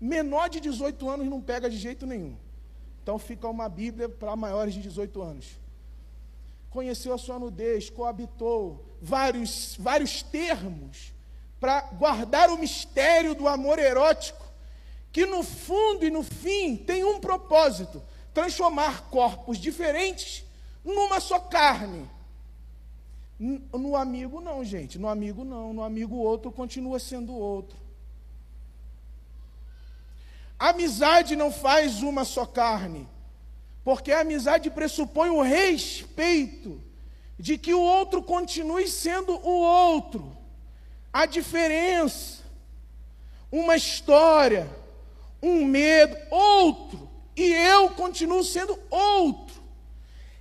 [0.00, 2.36] menor de 18 anos não pega de jeito nenhum.
[3.02, 5.58] Então fica uma Bíblia para maiores de 18 anos.
[6.68, 11.12] Conheceu a sua nudez, coabitou, vários, vários termos
[11.58, 14.44] para guardar o mistério do amor erótico,
[15.12, 20.44] que no fundo e no fim tem um propósito: transformar corpos diferentes
[20.84, 22.08] numa só carne.
[23.38, 24.98] No amigo, não, gente.
[24.98, 25.72] No amigo, não.
[25.72, 27.79] No amigo, outro continua sendo outro.
[30.60, 33.08] Amizade não faz uma só carne.
[33.82, 36.78] Porque a amizade pressupõe o respeito
[37.38, 40.36] de que o outro continue sendo o outro.
[41.10, 42.42] A diferença,
[43.50, 44.68] uma história,
[45.42, 47.08] um medo, outro.
[47.34, 49.62] E eu continuo sendo outro.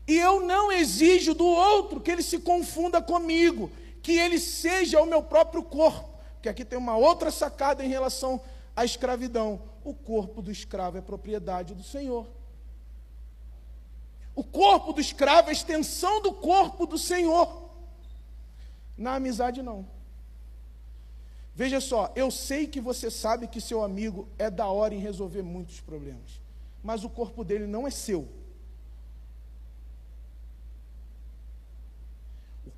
[0.06, 5.06] E eu não exijo do outro que ele se confunda comigo, que ele seja o
[5.06, 6.10] meu próprio corpo.
[6.34, 8.42] Porque aqui tem uma outra sacada em relação
[8.76, 9.62] à escravidão.
[9.89, 12.28] O corpo do escravo é propriedade do Senhor.
[14.36, 17.71] O corpo do escravo é extensão do corpo do Senhor.
[18.95, 19.88] Na amizade, não.
[21.56, 25.41] Veja só, eu sei que você sabe que seu amigo é da hora em resolver
[25.41, 26.39] muitos problemas,
[26.84, 28.28] mas o corpo dele não é seu.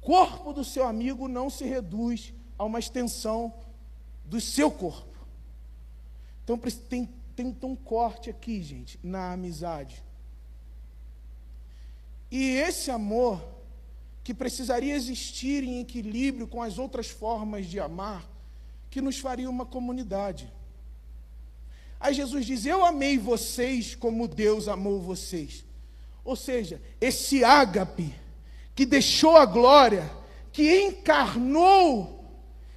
[0.01, 3.53] corpo do seu amigo não se reduz a uma extensão
[4.25, 5.10] do seu corpo.
[6.43, 10.03] Então tem, tem um corte aqui, gente, na amizade.
[12.29, 13.43] E esse amor,
[14.23, 18.29] que precisaria existir em equilíbrio com as outras formas de amar,
[18.89, 20.51] que nos faria uma comunidade.
[21.99, 25.65] Aí Jesus diz: Eu amei vocês como Deus amou vocês.
[26.23, 28.13] Ou seja, esse ágape
[28.75, 30.09] que deixou a glória,
[30.51, 32.20] que encarnou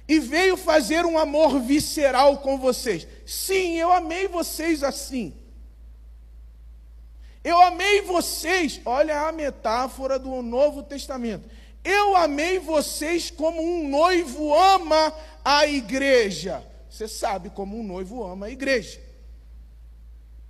[0.07, 3.07] e veio fazer um amor visceral com vocês.
[3.25, 5.33] Sim, eu amei vocês assim.
[7.43, 11.49] Eu amei vocês, olha a metáfora do Novo Testamento.
[11.83, 15.13] Eu amei vocês como um noivo ama
[15.43, 16.65] a igreja.
[16.89, 18.99] Você sabe como um noivo ama a igreja.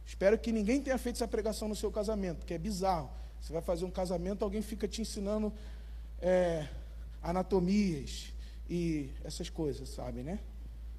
[0.05, 3.09] Espero que ninguém tenha feito essa pregação no seu casamento, que é bizarro.
[3.41, 5.51] Você vai fazer um casamento, alguém fica te ensinando
[6.21, 6.67] é,
[7.21, 8.34] anatomias
[8.69, 10.39] e essas coisas, sabe, né?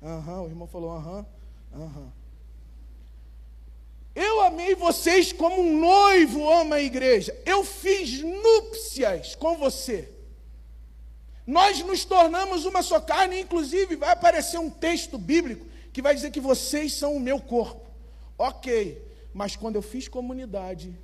[0.03, 1.27] Aham, uhum, o irmão falou aham,
[1.73, 2.01] uhum, aham.
[2.01, 2.11] Uhum.
[4.15, 7.39] Eu amei vocês como um noivo ama a igreja.
[7.45, 10.11] Eu fiz núpcias com você.
[11.47, 16.31] Nós nos tornamos uma só carne, inclusive vai aparecer um texto bíblico que vai dizer
[16.31, 17.91] que vocês são o meu corpo.
[18.39, 19.03] Ok,
[19.35, 20.99] mas quando eu fiz comunidade,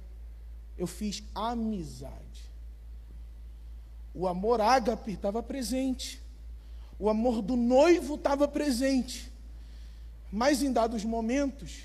[0.79, 2.51] eu fiz amizade.
[4.15, 6.22] O amor ágape estava presente.
[7.03, 9.29] O amor do noivo estava presente.
[10.31, 11.81] Mas em dados momentos,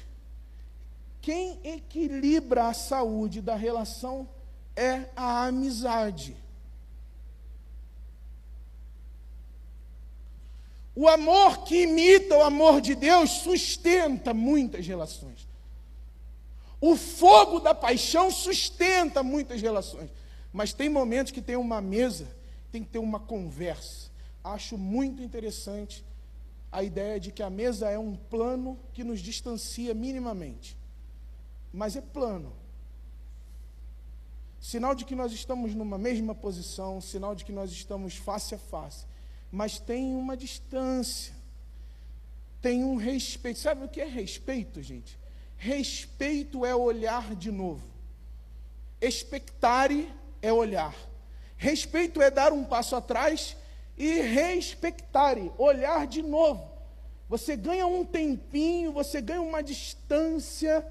[1.19, 4.30] quem equilibra a saúde da relação
[4.75, 6.38] é a amizade.
[10.95, 15.47] O amor que imita o amor de Deus sustenta muitas relações.
[16.80, 20.12] O fogo da paixão sustenta muitas relações.
[20.53, 22.27] Mas tem momentos que tem uma mesa,
[22.71, 24.07] tem que ter uma conversa.
[24.53, 26.05] Acho muito interessante
[26.71, 30.77] a ideia de que a mesa é um plano que nos distancia minimamente.
[31.71, 32.53] Mas é plano.
[34.60, 38.57] Sinal de que nós estamos numa mesma posição, sinal de que nós estamos face a
[38.57, 39.05] face
[39.51, 41.33] mas tem uma distância,
[42.62, 43.60] tem um respeito.
[43.60, 45.17] Sabe o que é respeito, gente?
[45.55, 47.83] Respeito é olhar de novo.
[48.99, 50.95] Expectare é olhar.
[51.55, 53.55] Respeito é dar um passo atrás
[53.97, 56.69] e respectare, olhar de novo.
[57.27, 60.86] Você ganha um tempinho, você ganha uma distância,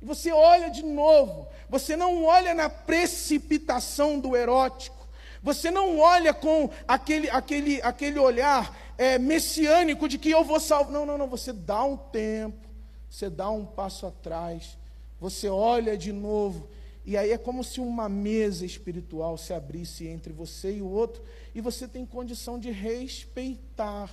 [0.00, 1.46] e você olha de novo.
[1.68, 4.96] Você não olha na precipitação do erótico.
[5.42, 10.92] Você não olha com aquele, aquele, aquele olhar é, messiânico de que eu vou salvar.
[10.92, 11.28] Não, não, não.
[11.28, 12.68] Você dá um tempo,
[13.08, 14.78] você dá um passo atrás,
[15.18, 16.68] você olha de novo.
[17.04, 21.22] E aí é como se uma mesa espiritual se abrisse entre você e o outro,
[21.54, 24.10] e você tem condição de respeitar.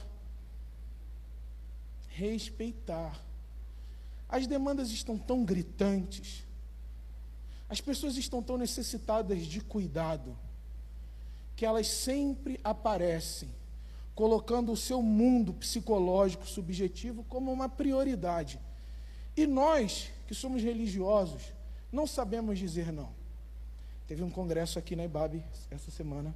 [2.09, 3.19] Respeitar.
[4.27, 6.43] As demandas estão tão gritantes,
[7.69, 10.37] as pessoas estão tão necessitadas de cuidado
[11.55, 13.49] que elas sempre aparecem,
[14.13, 18.59] colocando o seu mundo psicológico subjetivo como uma prioridade.
[19.35, 21.53] E nós, que somos religiosos,
[21.91, 23.09] não sabemos dizer não.
[24.07, 26.33] Teve um congresso aqui na IBAB essa semana,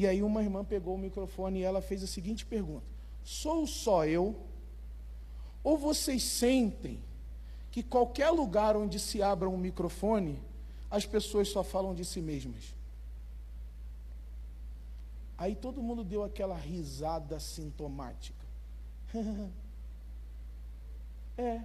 [0.00, 2.86] e aí uma irmã pegou o microfone e ela fez a seguinte pergunta:
[3.22, 4.34] Sou só eu?
[5.62, 6.98] Ou vocês sentem
[7.70, 10.40] que qualquer lugar onde se abra um microfone,
[10.90, 12.74] as pessoas só falam de si mesmas?
[15.36, 18.46] Aí todo mundo deu aquela risada sintomática.
[21.36, 21.60] é.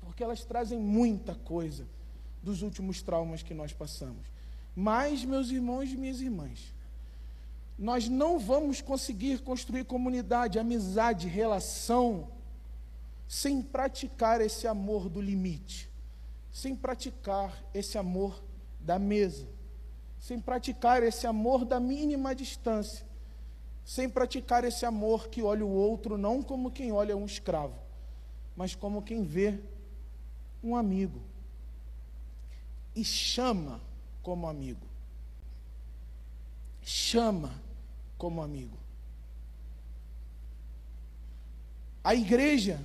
[0.00, 1.86] Porque elas trazem muita coisa
[2.42, 4.24] dos últimos traumas que nós passamos.
[4.74, 6.74] Mas, meus irmãos e minhas irmãs,
[7.78, 12.28] nós não vamos conseguir construir comunidade, amizade, relação,
[13.28, 15.90] sem praticar esse amor do limite,
[16.52, 18.42] sem praticar esse amor
[18.80, 19.56] da mesa
[20.26, 23.06] sem praticar esse amor da mínima distância,
[23.84, 27.78] sem praticar esse amor que olha o outro não como quem olha um escravo,
[28.56, 29.60] mas como quem vê
[30.64, 31.22] um amigo
[32.92, 33.80] e chama
[34.20, 34.84] como amigo.
[36.82, 37.54] Chama
[38.16, 38.76] como amigo.
[42.02, 42.80] A igreja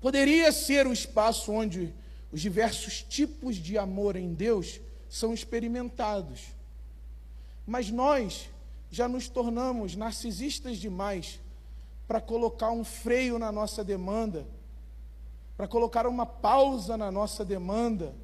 [0.00, 1.94] poderia ser o espaço onde
[2.32, 6.46] os diversos tipos de amor em Deus são experimentados.
[7.66, 8.50] Mas nós
[8.90, 11.40] já nos tornamos narcisistas demais
[12.06, 14.46] para colocar um freio na nossa demanda,
[15.56, 18.14] para colocar uma pausa na nossa demanda,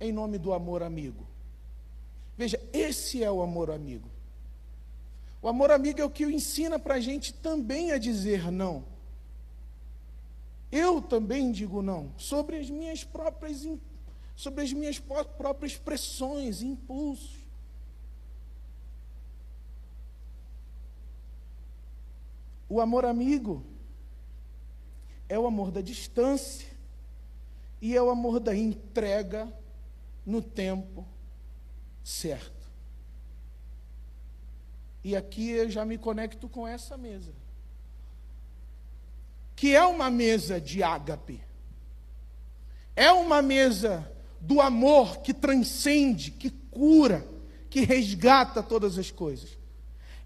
[0.00, 1.26] em nome do amor amigo.
[2.36, 4.15] Veja, esse é o amor amigo.
[5.46, 8.84] O amor amigo é o que ensina para a gente também a dizer não.
[10.72, 13.64] Eu também digo não sobre as minhas próprias
[14.34, 17.36] sobre as minhas próprias pressões, impulsos.
[22.68, 23.64] O amor amigo
[25.28, 26.68] é o amor da distância
[27.80, 29.48] e é o amor da entrega
[30.26, 31.06] no tempo
[32.02, 32.55] certo.
[35.06, 37.32] E aqui eu já me conecto com essa mesa.
[39.54, 41.40] Que é uma mesa de ágape.
[42.96, 47.24] É uma mesa do amor que transcende, que cura,
[47.70, 49.56] que resgata todas as coisas.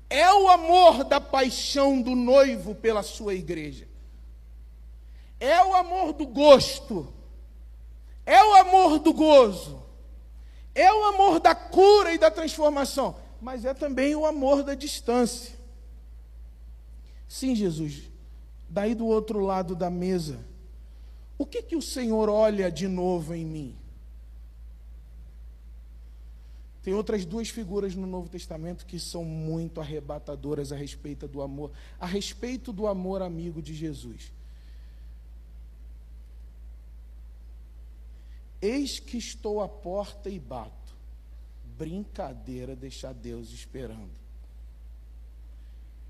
[0.08, 3.86] É o amor da paixão do noivo pela sua igreja.
[5.38, 7.12] É o amor do gosto.
[8.24, 9.82] É o amor do gozo.
[10.74, 13.19] É o amor da cura e da transformação.
[13.40, 15.54] Mas é também o amor da distância.
[17.26, 18.10] Sim, Jesus.
[18.68, 20.38] Daí do outro lado da mesa,
[21.38, 23.76] o que que o Senhor olha de novo em mim?
[26.82, 31.70] Tem outras duas figuras no Novo Testamento que são muito arrebatadoras a respeito do amor,
[31.98, 34.32] a respeito do amor amigo de Jesus.
[38.62, 40.79] Eis que estou à porta e bato.
[41.80, 44.10] Brincadeira deixar Deus esperando.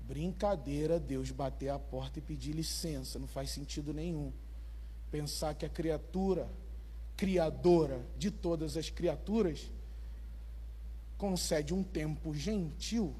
[0.01, 4.33] Brincadeira Deus bater a porta e pedir licença, não faz sentido nenhum.
[5.09, 6.49] Pensar que a criatura,
[7.15, 9.71] criadora de todas as criaturas,
[11.17, 13.15] concede um tempo gentil,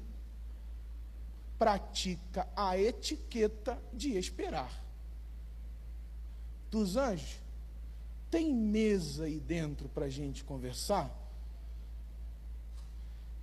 [1.58, 4.84] pratica a etiqueta de esperar.
[6.70, 7.40] Dos anjos,
[8.30, 11.21] tem mesa aí dentro para a gente conversar?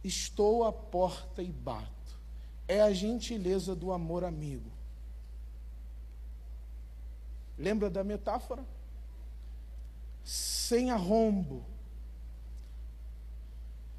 [0.03, 1.89] Estou à porta e bato.
[2.67, 4.71] É a gentileza do amor amigo.
[7.57, 8.63] Lembra da metáfora?
[10.23, 11.65] Sem arrombo,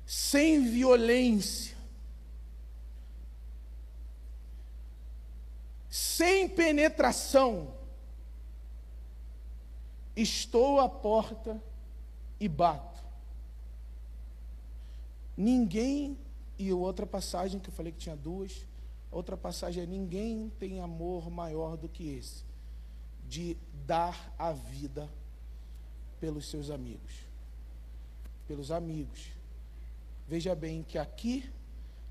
[0.07, 1.77] sem violência,
[5.91, 7.75] sem penetração.
[10.17, 11.63] Estou à porta
[12.39, 12.90] e bato.
[15.37, 16.19] Ninguém,
[16.59, 18.67] e outra passagem que eu falei que tinha duas,
[19.11, 22.45] outra passagem é: ninguém tem amor maior do que esse,
[23.29, 23.57] de
[23.87, 25.09] dar a vida
[26.21, 27.27] pelos seus amigos.
[28.47, 29.29] Pelos amigos.
[30.29, 31.51] Veja bem que aqui,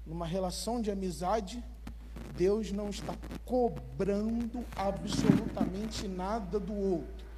[0.06, 1.64] numa relação de amizade,
[2.36, 3.16] Deus não está
[3.46, 7.29] cobrando absolutamente nada do outro.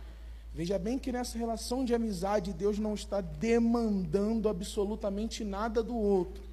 [0.54, 6.44] Veja bem que nessa relação de amizade, Deus não está demandando absolutamente nada do outro.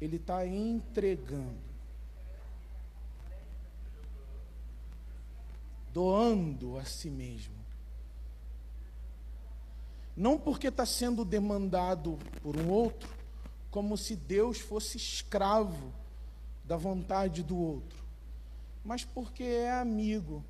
[0.00, 1.66] Ele está entregando.
[5.92, 7.56] Doando a si mesmo
[10.16, 13.08] não porque está sendo demandado por um outro,
[13.70, 15.92] como se Deus fosse escravo
[16.64, 18.02] da vontade do outro,
[18.82, 20.42] mas porque é amigo.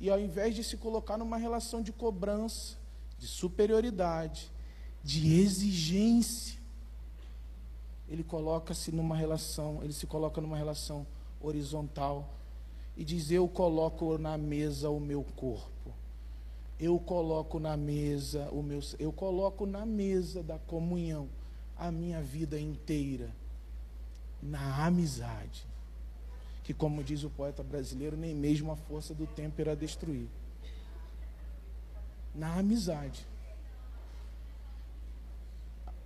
[0.00, 2.76] E ao invés de se colocar numa relação de cobrança,
[3.18, 4.50] de superioridade,
[5.04, 6.58] de exigência,
[8.08, 11.06] ele coloca-se numa relação, ele se coloca numa relação
[11.40, 12.28] horizontal
[12.96, 15.70] e diz: Eu coloco na mesa o meu corpo.
[16.78, 21.28] Eu coloco na mesa o meu, eu coloco na mesa da comunhão
[21.76, 23.30] a minha vida inteira
[24.42, 25.66] na amizade,
[26.70, 30.28] que como diz o poeta brasileiro, nem mesmo a força do tempo irá destruir.
[32.32, 33.26] Na amizade.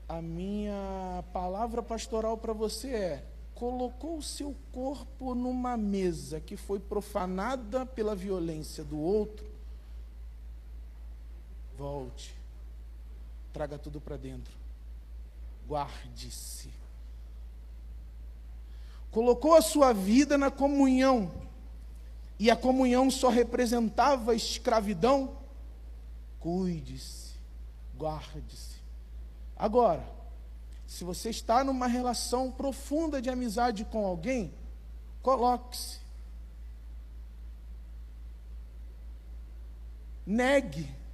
[0.08, 6.80] A minha palavra pastoral para você é: colocou o seu corpo numa mesa que foi
[6.80, 9.46] profanada pela violência do outro,
[11.76, 12.34] Volte.
[13.52, 14.54] Traga tudo para dentro.
[15.68, 16.83] Guarde-se.
[19.14, 21.32] Colocou a sua vida na comunhão.
[22.38, 25.38] E a comunhão só representava escravidão.
[26.40, 27.34] Cuide-se.
[27.96, 28.82] Guarde-se.
[29.56, 30.04] Agora,
[30.86, 34.52] se você está numa relação profunda de amizade com alguém,
[35.22, 36.00] coloque-se.
[40.26, 41.04] Negue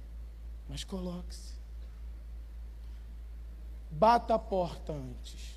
[0.71, 1.51] mas coloque-se.
[3.91, 5.50] Bata a porta antes.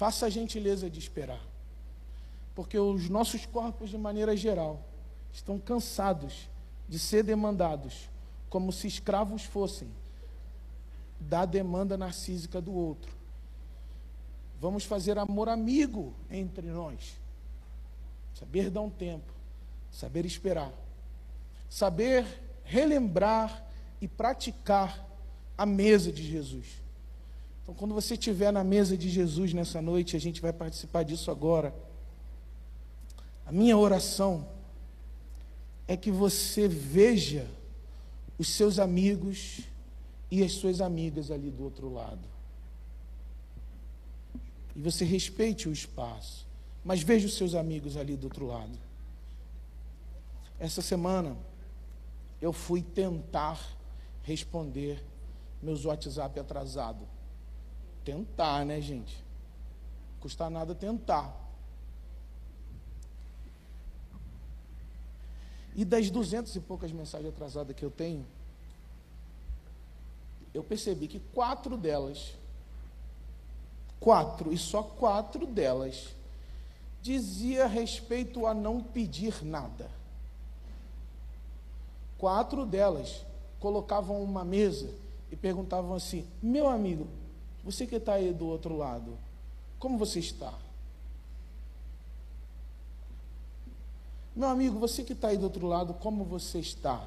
[0.00, 1.44] Faça a gentileza de esperar.
[2.54, 4.82] Porque os nossos corpos, de maneira geral,
[5.30, 6.48] estão cansados
[6.88, 8.08] de ser demandados
[8.48, 9.90] como se escravos fossem
[11.20, 13.12] da demanda narcísica do outro.
[14.58, 17.20] Vamos fazer amor amigo entre nós.
[18.32, 19.30] Saber dar um tempo,
[19.90, 20.72] saber esperar
[21.70, 22.26] saber
[22.64, 23.64] relembrar
[24.00, 25.06] e praticar
[25.56, 26.66] a mesa de Jesus.
[27.70, 31.30] Então, quando você estiver na mesa de Jesus nessa noite, a gente vai participar disso
[31.30, 31.72] agora.
[33.46, 34.48] A minha oração
[35.86, 37.46] é que você veja
[38.36, 39.60] os seus amigos
[40.32, 42.26] e as suas amigas ali do outro lado.
[44.74, 46.48] E você respeite o espaço,
[46.84, 48.76] mas veja os seus amigos ali do outro lado.
[50.58, 51.36] Essa semana,
[52.42, 53.64] eu fui tentar
[54.24, 55.00] responder
[55.62, 57.19] meus WhatsApp atrasado.
[58.10, 59.16] Tentar, né, gente?
[60.18, 61.32] Custa nada tentar.
[65.76, 68.26] E das duzentas e poucas mensagens atrasadas que eu tenho,
[70.52, 72.34] eu percebi que quatro delas,
[74.00, 76.08] quatro, e só quatro delas,
[77.00, 79.88] dizia respeito a não pedir nada.
[82.18, 83.24] Quatro delas
[83.60, 84.92] colocavam uma mesa
[85.30, 87.19] e perguntavam assim: Meu amigo,
[87.64, 89.16] você que está aí do outro lado,
[89.78, 90.52] como você está?
[94.34, 97.06] Meu amigo, você que está aí do outro lado, como você está?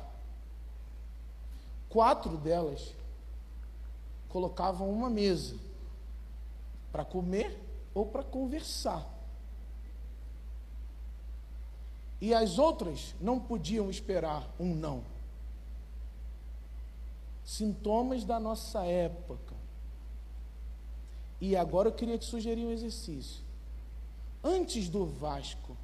[1.94, 2.92] quatro delas
[4.28, 5.56] colocavam uma mesa
[6.92, 7.56] para comer
[7.94, 9.08] ou para conversar.
[12.20, 15.04] E as outras não podiam esperar um não.
[17.46, 19.54] Sintomas da nossa época.
[21.44, 23.44] E agora eu queria te sugerir um exercício.
[24.42, 25.76] Antes do Vasco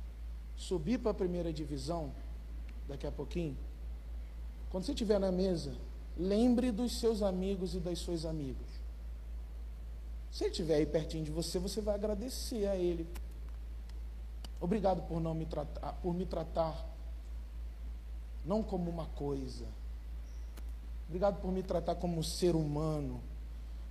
[0.55, 2.13] subir para a primeira divisão,
[2.87, 3.57] daqui a pouquinho,
[4.69, 5.75] quando você estiver na mesa,
[6.17, 8.69] lembre dos seus amigos e das suas amigas.
[10.31, 13.05] Se ele estiver aí pertinho de você, você vai agradecer a ele.
[14.61, 16.87] Obrigado por não me tratar, por me tratar
[18.45, 19.65] não como uma coisa.
[21.09, 23.19] Obrigado por me tratar como um ser humano,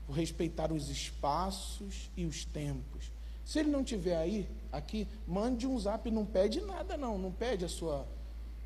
[0.09, 3.13] por respeitar os espaços e os tempos.
[3.45, 7.67] Se ele não estiver aí, aqui, mande um zap, não pede nada não, não pede
[7.67, 8.07] a sua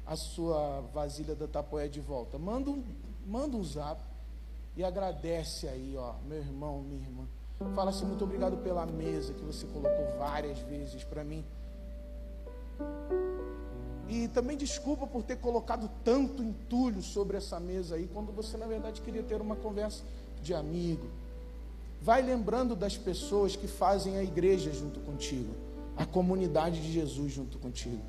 [0.07, 2.39] a sua vasilha da tapoé de volta.
[2.39, 2.85] Manda um,
[3.27, 4.01] manda um zap
[4.77, 7.27] e agradece aí, ó, meu irmão, minha irmã.
[7.75, 11.45] Fala assim, muito obrigado pela mesa que você colocou várias vezes para mim.
[14.09, 18.67] E também desculpa por ter colocado tanto entulho sobre essa mesa aí, quando você na
[18.67, 20.05] verdade queria ter uma conversa
[20.41, 21.22] de amigo.
[22.05, 25.55] Vai lembrando das pessoas que fazem a igreja junto contigo,
[25.97, 28.01] a comunidade de Jesus junto contigo.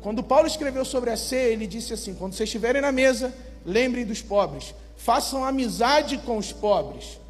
[0.00, 4.06] Quando Paulo escreveu sobre a ceia, ele disse assim: quando vocês estiverem na mesa, lembrem
[4.06, 7.20] dos pobres, façam amizade com os pobres.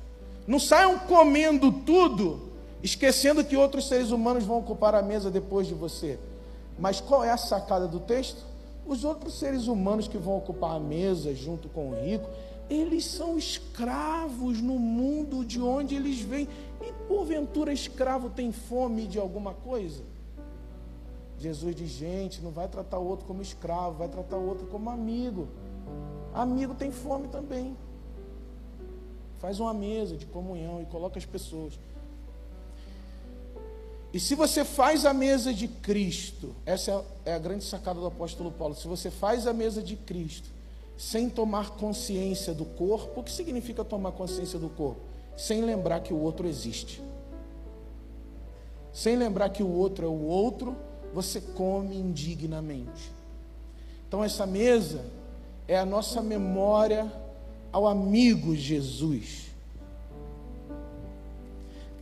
[0.47, 2.53] Não saiam comendo tudo,
[2.85, 6.21] esquecendo que outros seres humanos vão ocupar a mesa depois de você.
[6.79, 8.45] Mas qual é a sacada do texto?
[8.87, 12.29] Os outros seres humanos que vão ocupar a mesa junto com o rico,
[12.69, 16.49] eles são escravos no mundo de onde eles vêm.
[16.81, 20.03] E porventura escravo tem fome de alguma coisa?
[21.39, 24.91] Jesus diz: gente, não vai tratar o outro como escravo, vai tratar o outro como
[24.91, 25.49] amigo.
[26.35, 27.77] Amigo tem fome também.
[29.39, 31.79] Faz uma mesa de comunhão e coloca as pessoas.
[34.13, 38.51] E se você faz a mesa de Cristo, essa é a grande sacada do apóstolo
[38.51, 38.75] Paulo.
[38.75, 40.56] Se você faz a mesa de Cristo
[40.97, 45.01] sem tomar consciência do corpo, o que significa tomar consciência do corpo?
[45.37, 47.03] Sem lembrar que o outro existe.
[48.93, 50.75] Sem lembrar que o outro é o outro,
[51.13, 53.13] você come indignamente.
[54.09, 55.05] Então, essa mesa
[55.69, 57.13] é a nossa memória
[57.71, 59.47] ao amigo Jesus.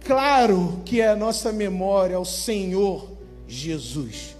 [0.04, 3.08] Claro que é a nossa memória ao Senhor
[3.48, 4.36] Jesus.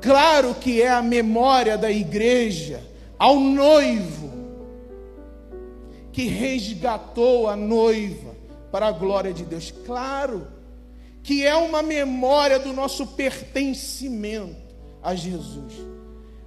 [0.00, 2.82] Claro que é a memória da igreja
[3.20, 4.32] ao noivo
[6.10, 8.34] que resgatou a noiva
[8.72, 9.70] para a glória de Deus.
[9.84, 10.48] Claro
[11.22, 15.74] que é uma memória do nosso pertencimento a Jesus,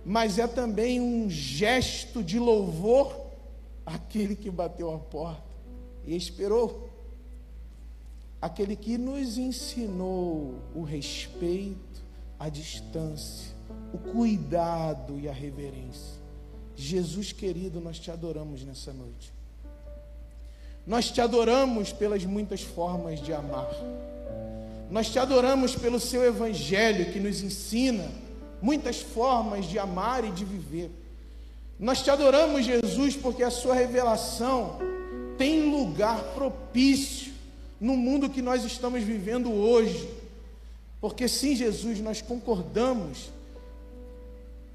[0.04, 3.16] mas é também um gesto de louvor
[3.86, 5.44] àquele que bateu a porta
[6.08, 6.90] e esperou
[8.42, 12.04] aquele que nos ensinou o respeito,
[12.40, 13.56] a distância,
[13.94, 16.23] o cuidado e a reverência.
[16.76, 19.32] Jesus querido, nós te adoramos nessa noite.
[20.86, 23.70] Nós te adoramos pelas muitas formas de amar.
[24.90, 28.10] Nós te adoramos pelo seu evangelho que nos ensina
[28.62, 30.90] muitas formas de amar e de viver.
[31.80, 34.78] Nós te adoramos, Jesus, porque a sua revelação
[35.38, 37.34] tem lugar propício
[37.80, 40.10] no mundo que nós estamos vivendo hoje.
[41.02, 43.30] Porque sim, Jesus, nós concordamos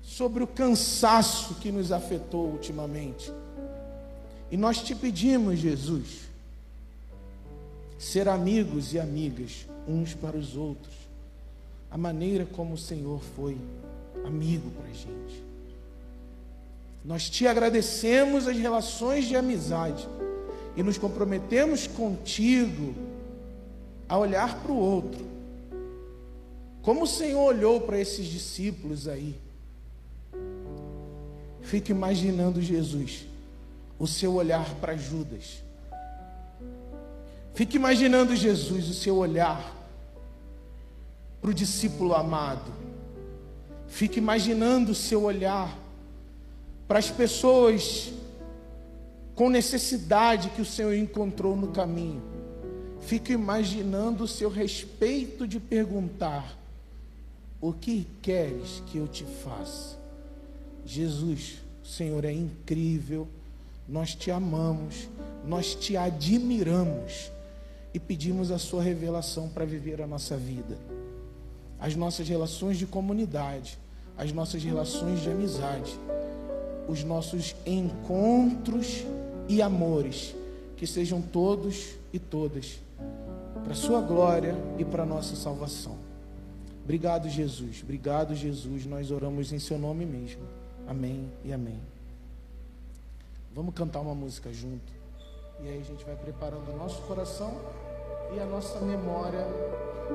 [0.09, 3.31] sobre o cansaço que nos afetou ultimamente.
[4.51, 6.23] E nós te pedimos, Jesus,
[7.99, 10.95] ser amigos e amigas uns para os outros,
[11.91, 13.59] a maneira como o Senhor foi
[14.25, 15.45] amigo para a gente.
[17.05, 20.09] Nós te agradecemos as relações de amizade
[20.75, 22.95] e nos comprometemos contigo
[24.09, 25.27] a olhar para o outro.
[26.81, 29.37] Como o Senhor olhou para esses discípulos aí.
[31.69, 33.27] Fique imaginando Jesus,
[33.99, 35.63] o seu olhar para Judas.
[37.53, 39.77] Fique imaginando Jesus, o seu olhar
[41.43, 42.73] para o discípulo amado.
[43.87, 45.77] Fique imaginando o seu olhar
[46.87, 48.15] para as pessoas
[49.35, 52.23] com necessidade que o Senhor encontrou no caminho.
[53.03, 56.57] Fico imaginando o seu respeito de perguntar:
[57.61, 59.98] O que queres que eu te faça?
[60.89, 63.29] Jesus, o Senhor é incrível,
[63.89, 65.09] nós te amamos,
[65.47, 67.31] nós te admiramos
[67.95, 70.77] e pedimos a sua revelação para viver a nossa vida.
[71.79, 73.79] As nossas relações de comunidade,
[74.17, 75.97] as nossas relações de amizade
[76.89, 79.05] os nossos encontros
[79.47, 80.35] e amores,
[80.77, 82.81] que sejam todos e todas
[83.63, 85.97] para sua glória e para nossa salvação.
[86.83, 87.81] Obrigado, Jesus.
[87.83, 88.87] Obrigado, Jesus.
[88.87, 90.41] Nós oramos em seu nome mesmo.
[90.89, 91.79] Amém e amém.
[93.55, 94.91] Vamos cantar uma música junto.
[95.61, 97.61] E aí a gente vai preparando o nosso coração
[98.35, 99.47] e a nossa memória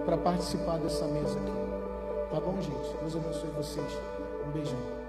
[0.03, 2.31] para participar dessa mesa aqui.
[2.31, 2.97] Tá bom, gente?
[2.99, 3.91] Deus abençoe vocês.
[4.47, 5.02] Um beijão.